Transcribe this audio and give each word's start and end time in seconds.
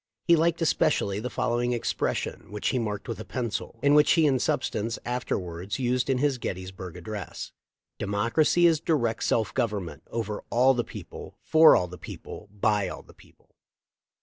He 0.25 0.35
liked 0.35 0.63
especially 0.63 1.19
the 1.19 1.29
following 1.29 1.73
expression, 1.73 2.51
which 2.51 2.69
he 2.69 2.79
marked 2.79 3.07
with 3.07 3.19
a 3.19 3.23
pencil, 3.23 3.79
and 3.83 3.93
which 3.95 4.13
he 4.13 4.25
in 4.25 4.39
substance 4.39 4.97
afterwards 5.05 5.77
used 5.77 6.09
in 6.09 6.17
his 6.17 6.39
Gettysburg 6.39 6.97
address: 6.97 7.51
''De 7.99 8.07
mocracy 8.07 8.65
is 8.67 8.79
direct 8.79 9.23
self 9.23 9.53
government, 9.53 10.01
over 10.09 10.43
all 10.49 10.73
the 10.73 10.83
people, 10.83 11.37
for 11.43 11.75
all 11.75 11.87
the 11.87 11.99
people, 11.99 12.49
by 12.51 12.87
all 12.87 13.03
the 13.03 13.13
people." 13.13 13.53